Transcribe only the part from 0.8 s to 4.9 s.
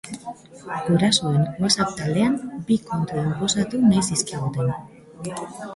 Gurasoen WhatsApp taldean bi kontu inposatu nahi zizkiguten.